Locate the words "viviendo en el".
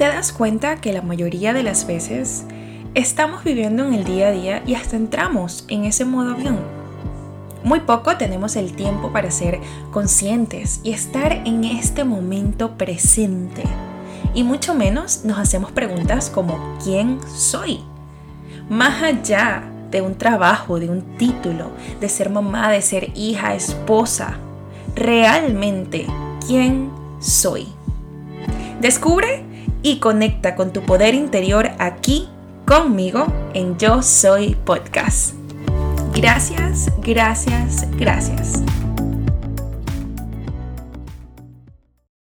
3.44-4.04